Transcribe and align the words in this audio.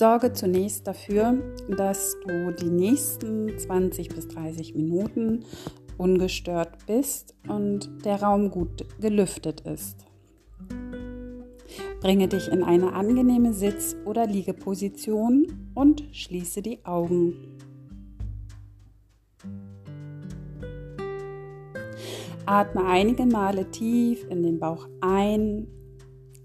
Sorge 0.00 0.32
zunächst 0.32 0.86
dafür, 0.86 1.34
dass 1.68 2.16
du 2.26 2.52
die 2.52 2.70
nächsten 2.70 3.58
20 3.58 4.08
bis 4.08 4.28
30 4.28 4.74
Minuten 4.74 5.44
ungestört 5.98 6.86
bist 6.86 7.34
und 7.46 7.90
der 8.06 8.22
Raum 8.22 8.50
gut 8.50 8.86
gelüftet 8.98 9.60
ist. 9.60 10.06
Bringe 12.00 12.28
dich 12.28 12.48
in 12.48 12.62
eine 12.62 12.94
angenehme 12.94 13.52
Sitz- 13.52 13.94
oder 14.06 14.26
Liegeposition 14.26 15.70
und 15.74 16.02
schließe 16.12 16.62
die 16.62 16.82
Augen. 16.86 17.58
Atme 22.46 22.86
einige 22.86 23.26
Male 23.26 23.70
tief 23.70 24.26
in 24.30 24.42
den 24.42 24.58
Bauch 24.58 24.88
ein 25.02 25.66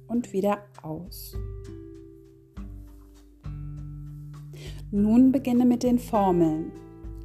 und 0.10 0.34
wieder 0.34 0.58
aus. 0.82 1.38
Nun 4.92 5.32
beginne 5.32 5.66
mit 5.66 5.84
den 5.84 6.00
Formeln. 6.00 6.72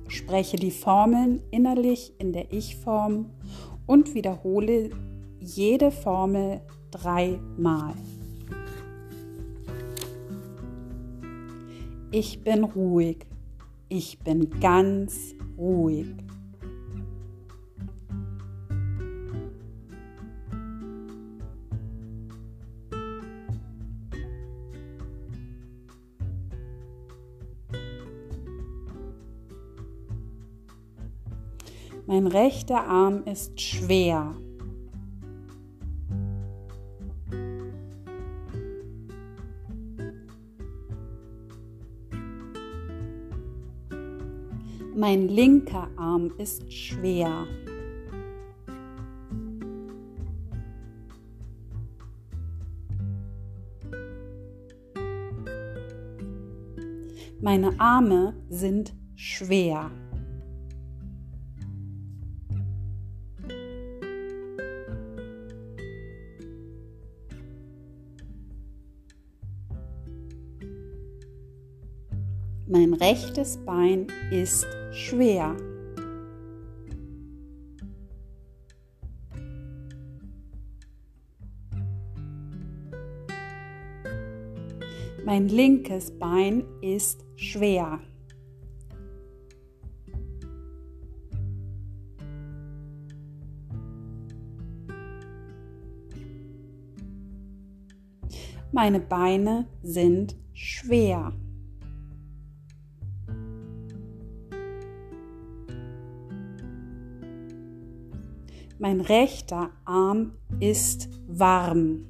Spreche 0.08 0.56
die 0.56 0.70
Formeln 0.70 1.40
innerlich 1.50 2.12
in 2.18 2.32
der 2.32 2.52
Ich-Form 2.52 3.26
und 3.86 4.14
wiederhole 4.14 4.90
jede 5.40 5.90
Formel 5.90 6.60
dreimal. 6.90 7.94
Ich 12.10 12.42
bin 12.42 12.64
ruhig. 12.64 13.18
Ich 13.88 14.18
bin 14.18 14.50
ganz 14.60 15.34
ruhig. 15.56 16.06
Mein 32.12 32.26
rechter 32.26 32.88
Arm 32.88 33.22
ist 33.24 33.60
schwer. 33.60 34.34
Mein 44.96 45.28
linker 45.28 45.88
Arm 45.94 46.32
ist 46.36 46.72
schwer. 46.72 47.46
Meine 57.40 57.78
Arme 57.78 58.34
sind 58.48 58.96
schwer. 59.14 59.92
Mein 72.72 72.94
rechtes 72.94 73.56
Bein 73.56 74.06
ist 74.30 74.64
schwer. 74.92 75.56
Mein 85.24 85.48
linkes 85.48 86.16
Bein 86.16 86.62
ist 86.80 87.26
schwer. 87.34 87.98
Meine 98.70 99.00
Beine 99.00 99.66
sind 99.82 100.36
schwer. 100.52 101.32
Mein 108.82 109.02
rechter 109.02 109.68
Arm 109.84 110.32
ist 110.58 111.10
warm. 111.28 112.06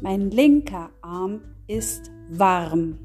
Mein 0.00 0.32
linker 0.32 0.90
Arm 1.00 1.42
ist 1.68 2.10
warm. 2.28 2.98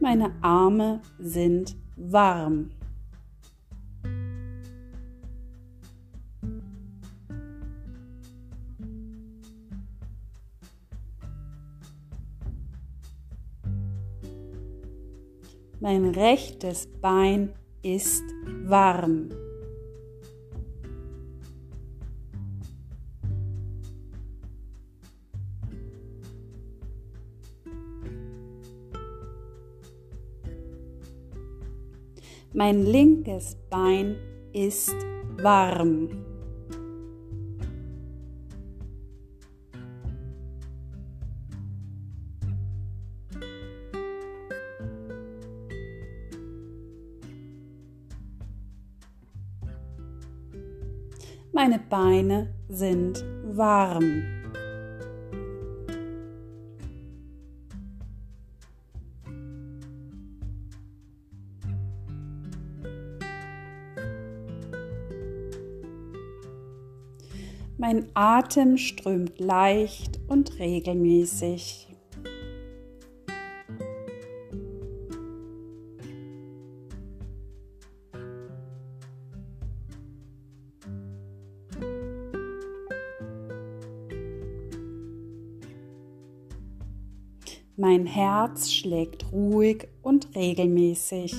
Meine 0.00 0.32
Arme 0.40 1.02
sind 1.18 1.76
warm. 1.96 2.70
Mein 15.82 16.10
rechtes 16.10 16.86
Bein 17.00 17.54
ist 17.82 18.22
warm. 18.66 19.30
Mein 32.52 32.84
linkes 32.86 33.56
Bein 33.68 34.14
ist 34.52 34.94
warm. 35.38 36.31
Meine 51.54 51.78
Beine 51.78 52.48
sind 52.70 53.22
warm. 53.44 54.22
Mein 67.76 68.06
Atem 68.14 68.78
strömt 68.78 69.38
leicht 69.38 70.20
und 70.28 70.58
regelmäßig. 70.58 71.91
Mein 87.84 88.06
Herz 88.06 88.70
schlägt 88.70 89.32
ruhig 89.32 89.88
und 90.02 90.36
regelmäßig. 90.36 91.34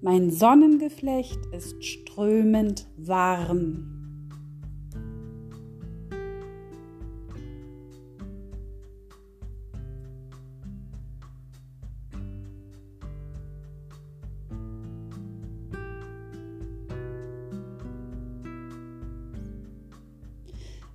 Mein 0.00 0.30
Sonnengeflecht 0.30 1.38
ist 1.54 1.84
strömend 1.84 2.88
warm. 2.96 3.91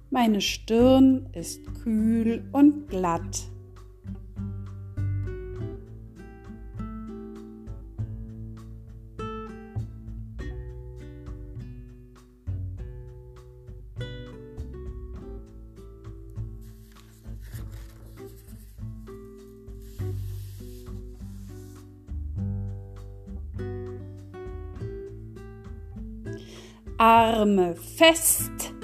Meine 0.09 0.39
Stirn 0.39 1.29
ist 1.33 1.61
kühl 1.83 2.43
und 2.53 2.87
glatt. 2.87 3.49
Arme 26.97 27.75
fest. 27.75 28.76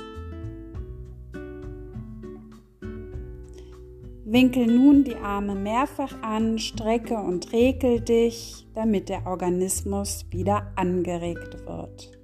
Winkel 4.34 4.66
nun 4.66 5.04
die 5.04 5.16
Arme 5.16 5.54
mehrfach 5.54 6.20
an, 6.24 6.58
strecke 6.58 7.18
und 7.18 7.54
regel 7.54 8.02
dich, 8.02 8.66
damit 8.74 9.08
der 9.08 9.28
Organismus 9.28 10.26
wieder 10.32 10.72
angeregt 10.76 11.68
wird. 11.68 12.23